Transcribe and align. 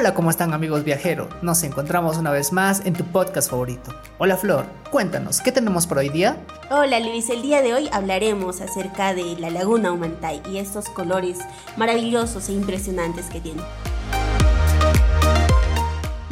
Hola, 0.00 0.14
¿cómo 0.14 0.30
están 0.30 0.54
amigos 0.54 0.82
viajeros? 0.82 1.28
Nos 1.42 1.62
encontramos 1.62 2.16
una 2.16 2.30
vez 2.30 2.54
más 2.54 2.86
en 2.86 2.94
tu 2.94 3.04
podcast 3.04 3.50
favorito. 3.50 3.94
Hola 4.16 4.38
Flor, 4.38 4.64
cuéntanos, 4.90 5.42
¿qué 5.42 5.52
tenemos 5.52 5.86
por 5.86 5.98
hoy 5.98 6.08
día? 6.08 6.38
Hola 6.70 7.00
Luis, 7.00 7.28
el 7.28 7.42
día 7.42 7.60
de 7.60 7.74
hoy 7.74 7.90
hablaremos 7.92 8.62
acerca 8.62 9.12
de 9.12 9.36
la 9.38 9.50
laguna 9.50 9.92
Humantay 9.92 10.40
y 10.50 10.56
estos 10.56 10.88
colores 10.88 11.40
maravillosos 11.76 12.48
e 12.48 12.52
impresionantes 12.54 13.26
que 13.26 13.40
tiene. 13.40 13.60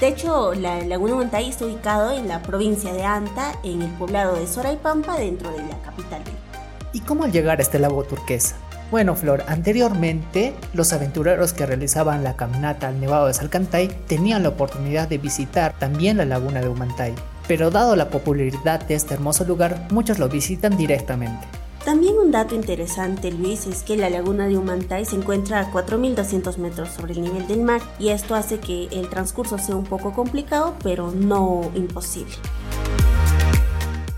De 0.01 0.09
hecho, 0.09 0.55
la 0.55 0.81
laguna 0.87 1.17
Humantay 1.17 1.51
está 1.51 1.67
ubicado 1.67 2.13
en 2.13 2.27
la 2.27 2.41
provincia 2.41 2.95
de 2.95 3.05
Anta, 3.05 3.53
en 3.65 3.83
el 3.83 3.91
poblado 3.97 4.37
de 4.37 4.47
Soraipampa, 4.47 5.19
dentro 5.19 5.51
de 5.51 5.59
la 5.59 5.77
capital. 5.83 6.23
¿Y 6.95 7.01
cómo 7.01 7.25
al 7.25 7.33
llegar 7.33 7.59
a 7.59 7.63
este 7.63 7.79
lago 7.79 8.03
turquesa? 8.05 8.57
Bueno, 8.91 9.15
Flor, 9.17 9.45
anteriormente 9.49 10.55
los 10.73 10.95
aventureros 10.95 11.53
que 11.53 11.67
realizaban 11.67 12.25
la 12.25 12.37
caminata 12.37 12.89
al 12.89 12.99
Nevado 12.99 13.27
de 13.27 13.35
Salcantay 13.35 13.89
tenían 14.07 14.43
la 14.43 14.49
oportunidad 14.49 15.09
de 15.09 15.19
visitar 15.19 15.79
también 15.79 16.17
la 16.17 16.25
laguna 16.25 16.63
de 16.63 16.69
Humantay, 16.69 17.15
pero 17.47 17.71
dado 17.71 17.97
la 17.97 18.09
popularidad 18.09 18.81
de 18.81 18.95
este 18.95 19.13
hermoso 19.13 19.45
lugar, 19.45 19.89
muchos 19.91 20.19
lo 20.19 20.31
visitan 20.31 20.79
directamente. 20.79 21.47
También 21.85 22.19
un 22.19 22.31
dato 22.31 22.55
interesante, 22.55 23.31
Luis, 23.31 23.67
es 23.67 23.83
que 23.83 23.97
la 23.97 24.09
laguna 24.09 24.49
de 24.49 24.57
Humantay 24.57 25.05
se 25.05 25.17
encuentra 25.17 25.61
a 25.61 25.71
4.200 25.71 26.57
metros 26.57 26.89
sobre 26.89 27.13
el 27.13 27.23
nivel 27.23 27.47
del 27.47 27.61
mar 27.61 27.83
y 27.99 28.09
esto 28.09 28.35
hace 28.35 28.59
que 28.59 28.89
el 28.91 29.11
transcurso 29.11 29.59
sea 29.59 29.77
un 29.77 29.85
poco 29.85 30.15
complicado, 30.15 30.75
pero 30.83 31.11
no 31.11 31.71
imposible. 31.75 32.33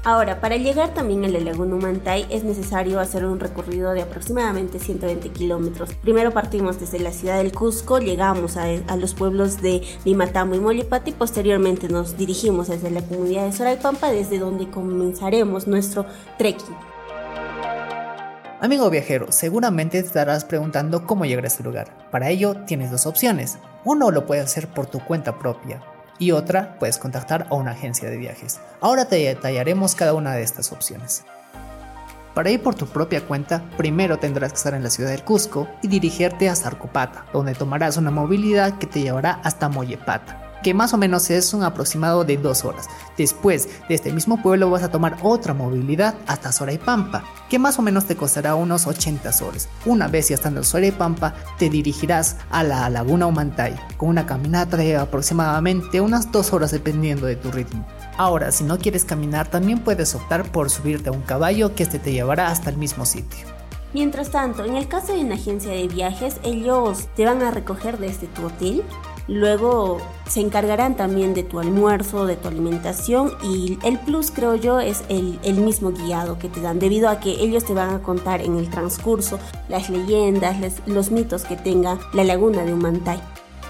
Ahora, 0.03 0.41
para 0.41 0.57
llegar 0.57 0.95
también 0.95 1.27
a 1.27 1.29
la 1.29 1.41
Laguna 1.41 1.71
es 2.31 2.43
necesario 2.43 3.01
hacer 3.01 3.27
un 3.27 3.39
recorrido 3.39 3.93
de 3.93 4.01
aproximadamente 4.01 4.79
120 4.79 5.29
kilómetros. 5.29 5.93
Primero 5.97 6.31
partimos 6.31 6.81
desde 6.81 7.01
la 7.01 7.13
ciudad 7.13 7.37
del 7.37 7.53
Cusco, 7.53 7.99
llegamos 7.99 8.57
a, 8.57 8.97
los 8.97 9.13
pueblos 9.13 9.61
de 9.61 9.83
Limatambo 10.07 10.55
y 10.55 10.61
Molipati 10.61 11.13
posteriormente 11.13 11.89
nos 11.91 12.17
dirigimos 12.17 12.69
desde 12.69 12.91
la 12.91 13.03
comunidad 13.03 13.45
de 13.45 13.53
Soraipampa, 13.53 14.11
desde 14.11 14.39
donde 14.39 14.71
comenzaremos 14.71 15.67
nuestro 15.67 16.07
trekking. 16.39 16.77
Amigo 18.63 18.89
viajero, 18.89 19.33
seguramente 19.33 20.01
te 20.01 20.07
estarás 20.07 20.47
preguntando 20.47 21.07
cómo 21.07 21.27
llegar 21.27 21.45
a 21.45 21.49
este 21.49 21.63
lugar. 21.63 22.09
Para 22.11 22.31
ello 22.31 22.57
tienes 22.67 22.91
dos 22.91 23.05
opciones. 23.07 23.59
Uno 23.85 24.11
lo 24.11 24.25
puedes 24.25 24.45
hacer 24.45 24.69
por 24.69 24.87
tu 24.87 25.01
cuenta 25.01 25.39
propia, 25.39 25.83
y 26.21 26.31
otra 26.31 26.77
puedes 26.79 26.99
contactar 26.99 27.49
a 27.51 27.55
una 27.55 27.73
agencia 27.73 28.09
de 28.09 28.17
viajes. 28.17 28.61
Ahora 28.81 29.07
te 29.07 29.17
detallaremos 29.17 29.97
cada 29.97 30.15
una 30.15 30.35
de 30.35 30.43
estas 30.43 30.71
opciones. 30.71 31.25
Para 32.35 32.51
ir 32.51 32.63
por 32.63 32.77
tu 32.77 32.87
propia 32.87 33.27
cuenta, 33.27 33.65
primero 33.77 34.21
tendrás 34.21 34.53
que 34.53 34.59
estar 34.59 34.75
en 34.75 34.85
la 34.85 34.91
ciudad 34.91 35.11
del 35.11 35.25
Cusco 35.25 35.67
y 35.83 35.89
dirigirte 35.89 36.49
a 36.49 36.55
Zarcopata, 36.55 37.27
donde 37.33 37.55
tomarás 37.55 37.97
una 37.97 38.13
movilidad 38.13 38.79
que 38.79 38.87
te 38.87 39.01
llevará 39.01 39.41
hasta 39.43 39.69
Mollepata 39.69 40.50
que 40.63 40.75
más 40.75 40.93
o 40.95 40.99
menos 40.99 41.31
es 41.31 41.55
un 41.55 41.63
aproximado 41.63 42.25
de 42.25 42.37
dos 42.37 42.65
horas. 42.65 42.89
Después 43.17 43.69
de 43.89 43.95
este 43.95 44.13
mismo 44.13 44.43
pueblo 44.43 44.71
vas 44.71 44.83
a 44.83 44.91
tomar 44.91 45.17
otra 45.23 45.55
movilidad 45.55 46.15
hasta 46.27 46.53
Soraipampa, 46.53 47.25
que 47.49 47.59
más 47.59 47.79
o 47.79 47.83
menos 47.83 48.07
te 48.07 48.17
costará 48.17 48.55
unos 48.55 48.87
80 48.87 49.33
soles. 49.33 49.69
Una 49.87 50.09
vez 50.09 50.29
ya 50.29 50.35
estando 50.35 50.61
en 50.61 50.65
Soraipampa, 50.65 51.35
te 51.59 51.69
dirigirás 51.69 52.37
a 52.51 52.63
la 52.63 52.89
Laguna 52.91 53.27
Humantay, 53.27 53.75
con 53.97 54.09
una 54.09 54.27
caminata 54.27 54.77
de 54.77 54.97
aproximadamente 54.97 56.01
unas 56.01 56.31
dos 56.33 56.53
horas 56.53 56.71
dependiendo 56.71 57.27
de 57.27 57.37
tu 57.37 57.51
ritmo. 57.51 57.87
Ahora, 58.17 58.53
si 58.53 58.65
no 58.65 58.79
quieres 58.79 59.05
caminar, 59.05 59.49
también 59.49 59.81
puedes 59.81 60.15
optar 60.15 60.51
por 60.51 60.71
subirte 60.71 61.09
a 61.09 61.13
un 61.13 61.23
caballo 61.23 61.75
que 61.75 61.83
este 61.83 61.99
te 61.99 62.13
llevará 62.13 62.49
hasta 62.49 62.71
el 62.71 62.77
mismo 62.77 63.07
sitio. 63.07 63.47
Mientras 63.93 64.31
tanto, 64.31 64.65
en 64.65 64.77
el 64.77 64.87
caso 64.87 65.15
de 65.15 65.21
una 65.21 65.35
agencia 65.35 65.73
de 65.73 65.89
viajes, 65.89 66.37
ellos 66.45 67.09
te 67.17 67.25
van 67.25 67.43
a 67.43 67.51
recoger 67.51 67.99
desde 67.99 68.29
tu 68.29 68.47
hotel 68.47 68.85
Luego 69.31 69.99
se 70.27 70.41
encargarán 70.41 70.97
también 70.97 71.35
de 71.35 71.45
tu 71.45 71.61
almuerzo, 71.61 72.27
de 72.27 72.35
tu 72.35 72.49
alimentación 72.49 73.31
y 73.45 73.79
el 73.85 73.97
plus 74.01 74.33
creo 74.33 74.57
yo 74.57 74.81
es 74.81 75.05
el, 75.09 75.55
mismo 75.55 75.93
guiado 75.93 76.37
que 76.37 76.49
te 76.49 76.61
dan 76.61 76.81
debido 76.81 77.09
a 77.09 77.21
que 77.21 77.31
ellos 77.41 77.65
te 77.65 77.73
van 77.73 77.95
a 77.95 78.03
contar 78.03 78.41
en 78.41 78.57
el 78.57 78.69
transcurso 78.71 79.39
las 79.69 79.89
leyendas, 79.89 80.83
los 80.87 81.13
mitos 81.13 81.45
que 81.45 81.55
tenga 81.55 82.01
la 82.13 82.25
laguna 82.25 82.65
de 82.65 82.75
Humantay. 82.75 83.21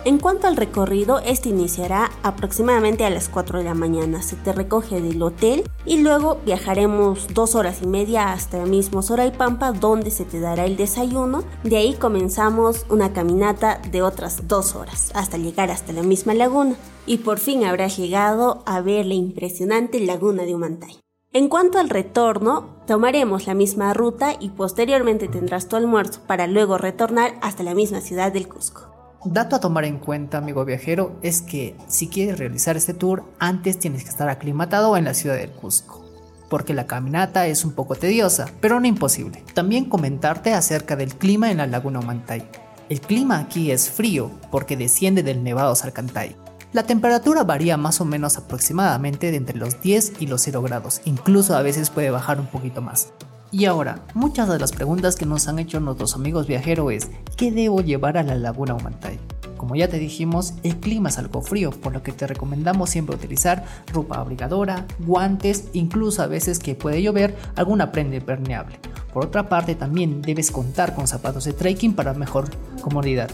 En 0.02 0.16
cuanto 0.18 0.46
al 0.46 0.56
recorrido, 0.56 1.18
este 1.18 1.50
iniciará 1.50 2.10
aproximadamente 2.22 3.04
a 3.04 3.10
las 3.10 3.28
4 3.28 3.58
de 3.58 3.64
la 3.64 3.74
mañana. 3.74 4.22
Se 4.22 4.34
te 4.34 4.54
recoge 4.54 5.02
del 5.02 5.22
hotel 5.22 5.68
y 5.84 5.98
luego 5.98 6.38
viajaremos 6.46 7.26
dos 7.34 7.54
horas 7.54 7.82
y 7.82 7.86
media 7.86 8.32
hasta 8.32 8.62
el 8.62 8.70
mismo 8.70 9.02
Pampa 9.36 9.72
donde 9.72 10.10
se 10.10 10.24
te 10.24 10.40
dará 10.40 10.64
el 10.64 10.78
desayuno. 10.78 11.44
De 11.64 11.76
ahí 11.76 11.92
comenzamos 11.92 12.86
una 12.88 13.12
caminata 13.12 13.82
de 13.90 14.00
otras 14.00 14.48
dos 14.48 14.74
horas 14.74 15.10
hasta 15.14 15.36
llegar 15.36 15.70
hasta 15.70 15.92
la 15.92 16.02
misma 16.02 16.32
laguna 16.32 16.76
y 17.06 17.18
por 17.18 17.38
fin 17.38 17.64
habrás 17.64 17.98
llegado 17.98 18.62
a 18.64 18.80
ver 18.80 19.04
la 19.04 19.14
impresionante 19.14 20.00
laguna 20.00 20.44
de 20.44 20.54
Humantay. 20.54 20.98
En 21.34 21.48
cuanto 21.48 21.78
al 21.78 21.90
retorno, 21.90 22.80
tomaremos 22.86 23.46
la 23.46 23.54
misma 23.54 23.92
ruta 23.92 24.34
y 24.40 24.48
posteriormente 24.48 25.28
tendrás 25.28 25.68
tu 25.68 25.76
almuerzo 25.76 26.22
para 26.26 26.46
luego 26.46 26.78
retornar 26.78 27.34
hasta 27.42 27.62
la 27.62 27.74
misma 27.74 28.00
ciudad 28.00 28.32
del 28.32 28.48
Cusco. 28.48 28.89
Dato 29.24 29.54
a 29.54 29.60
tomar 29.60 29.84
en 29.84 29.98
cuenta, 29.98 30.38
amigo 30.38 30.64
viajero, 30.64 31.18
es 31.20 31.42
que 31.42 31.76
si 31.88 32.08
quieres 32.08 32.38
realizar 32.38 32.78
este 32.78 32.94
tour, 32.94 33.24
antes 33.38 33.78
tienes 33.78 34.02
que 34.02 34.08
estar 34.08 34.30
aclimatado 34.30 34.96
en 34.96 35.04
la 35.04 35.12
ciudad 35.12 35.36
del 35.36 35.50
Cusco, 35.50 36.02
porque 36.48 36.72
la 36.72 36.86
caminata 36.86 37.46
es 37.46 37.66
un 37.66 37.72
poco 37.72 37.96
tediosa, 37.96 38.46
pero 38.62 38.80
no 38.80 38.86
imposible. 38.86 39.44
También 39.52 39.84
comentarte 39.84 40.54
acerca 40.54 40.96
del 40.96 41.14
clima 41.16 41.50
en 41.50 41.58
la 41.58 41.66
laguna 41.66 41.98
Humantay. 41.98 42.48
El 42.88 43.02
clima 43.02 43.38
aquí 43.38 43.70
es 43.70 43.90
frío 43.90 44.30
porque 44.50 44.78
desciende 44.78 45.22
del 45.22 45.44
Nevado 45.44 45.74
Salcantay. 45.74 46.34
La 46.72 46.84
temperatura 46.84 47.44
varía 47.44 47.76
más 47.76 48.00
o 48.00 48.06
menos 48.06 48.38
aproximadamente 48.38 49.30
de 49.30 49.36
entre 49.36 49.58
los 49.58 49.82
10 49.82 50.14
y 50.20 50.28
los 50.28 50.40
0 50.40 50.62
grados, 50.62 51.02
incluso 51.04 51.54
a 51.54 51.62
veces 51.62 51.90
puede 51.90 52.10
bajar 52.10 52.40
un 52.40 52.46
poquito 52.46 52.80
más. 52.80 53.12
Y 53.52 53.64
ahora, 53.64 54.04
muchas 54.14 54.48
de 54.48 54.60
las 54.60 54.70
preguntas 54.70 55.16
que 55.16 55.26
nos 55.26 55.48
han 55.48 55.58
hecho 55.58 55.80
nuestros 55.80 56.14
amigos 56.14 56.46
viajeros 56.46 56.92
es, 56.92 57.10
¿qué 57.36 57.50
debo 57.50 57.80
llevar 57.80 58.16
a 58.16 58.22
la 58.22 58.36
laguna 58.36 58.74
Humantay? 58.74 59.18
Como 59.56 59.74
ya 59.74 59.88
te 59.88 59.98
dijimos, 59.98 60.54
el 60.62 60.76
clima 60.78 61.08
es 61.08 61.18
algo 61.18 61.42
frío, 61.42 61.72
por 61.72 61.92
lo 61.92 62.02
que 62.04 62.12
te 62.12 62.28
recomendamos 62.28 62.90
siempre 62.90 63.16
utilizar 63.16 63.64
ropa 63.92 64.18
abrigadora, 64.18 64.86
guantes, 65.00 65.64
incluso 65.72 66.22
a 66.22 66.28
veces 66.28 66.60
que 66.60 66.76
puede 66.76 67.02
llover, 67.02 67.36
alguna 67.56 67.90
prenda 67.90 68.16
impermeable. 68.16 68.78
Por 69.12 69.26
otra 69.26 69.48
parte, 69.48 69.74
también 69.74 70.22
debes 70.22 70.52
contar 70.52 70.94
con 70.94 71.08
zapatos 71.08 71.44
de 71.44 71.52
trekking 71.52 71.94
para 71.94 72.14
mejor 72.14 72.48
comodidad. 72.80 73.30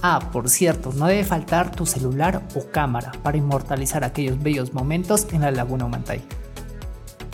Ah, 0.00 0.30
por 0.32 0.48
cierto, 0.48 0.92
no 0.92 1.06
debe 1.06 1.24
faltar 1.24 1.74
tu 1.74 1.86
celular 1.86 2.40
o 2.54 2.70
cámara 2.70 3.10
para 3.24 3.36
inmortalizar 3.36 4.04
aquellos 4.04 4.40
bellos 4.40 4.72
momentos 4.72 5.26
en 5.32 5.40
la 5.40 5.50
laguna 5.50 5.86
Humantay. 5.86 6.22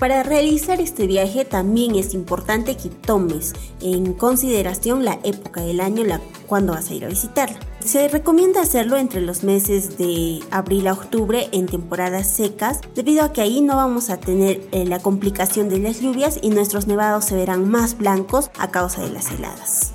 Para 0.03 0.25
realizar 0.25 0.81
este 0.81 1.07
viaje 1.07 1.45
también 1.45 1.95
es 1.95 2.13
importante 2.13 2.77
que 2.77 2.89
tomes 2.89 3.53
en 3.81 4.15
consideración 4.15 5.05
la 5.05 5.21
época 5.23 5.61
del 5.61 5.81
año 5.81 6.03
cuando 6.49 6.73
vas 6.73 6.91
a 6.91 6.95
ir 6.95 7.05
a 7.05 7.09
visitarla. 7.09 7.61
Se 7.79 8.09
recomienda 8.09 8.63
hacerlo 8.63 8.97
entre 8.97 9.21
los 9.21 9.45
meses 9.45 9.99
de 9.99 10.41
abril 10.51 10.89
a 10.89 10.95
octubre 10.95 11.49
en 11.53 11.67
temporadas 11.67 12.29
secas, 12.29 12.81
debido 12.97 13.23
a 13.23 13.33
que 13.33 13.43
ahí 13.43 13.61
no 13.61 13.77
vamos 13.77 14.11
a 14.11 14.17
tener 14.17 14.67
eh, 14.73 14.85
la 14.87 14.99
complicación 14.99 15.69
de 15.69 15.79
las 15.79 16.01
lluvias 16.01 16.41
y 16.43 16.51
nuestros 16.51 16.89
nevados 16.89 17.27
se 17.27 17.37
verán 17.37 17.71
más 17.71 17.97
blancos 17.97 18.51
a 18.59 18.73
causa 18.73 19.03
de 19.05 19.11
las 19.11 19.31
heladas. 19.31 19.93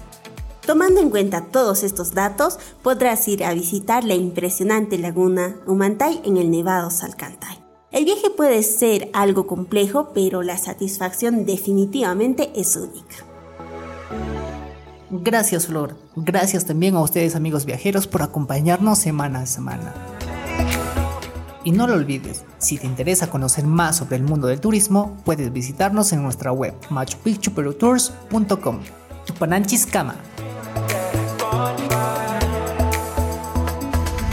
Tomando 0.65 1.01
en 1.01 1.09
cuenta 1.09 1.47
todos 1.51 1.83
estos 1.83 2.13
datos, 2.13 2.59
podrás 2.81 3.27
ir 3.27 3.43
a 3.43 3.53
visitar 3.53 4.05
la 4.05 4.15
impresionante 4.15 4.97
laguna 4.97 5.57
Humantay 5.65 6.21
en 6.23 6.37
el 6.37 6.49
Nevado 6.49 6.91
Salcantay. 6.91 7.66
El 7.91 8.03
viaje 8.03 8.29
puede 8.29 8.63
ser 8.63 9.09
algo 9.13 9.47
complejo, 9.47 10.09
pero 10.13 10.43
la 10.43 10.57
satisfacción 10.57 11.45
definitivamente 11.45 12.51
es 12.53 12.75
única. 12.75 13.15
Gracias 15.09 15.67
Flor, 15.67 15.95
gracias 16.17 16.65
también 16.65 16.95
a 16.95 17.01
ustedes 17.01 17.35
amigos 17.35 17.63
viajeros 17.65 18.07
por 18.07 18.23
acompañarnos 18.23 18.99
semana 18.99 19.39
a 19.39 19.45
semana. 19.45 19.93
Y 21.63 21.71
no 21.71 21.87
lo 21.87 21.93
olvides, 21.93 22.43
si 22.57 22.77
te 22.77 22.87
interesa 22.87 23.29
conocer 23.29 23.65
más 23.65 23.97
sobre 23.97 24.17
el 24.17 24.23
mundo 24.23 24.47
del 24.47 24.59
turismo, 24.59 25.17
puedes 25.23 25.51
visitarnos 25.53 26.11
en 26.11 26.23
nuestra 26.23 26.51
web 26.51 26.73
machupicchuperutours.com. 26.89 28.79
Tupananchis 29.25 29.85
Kama. 29.85 30.15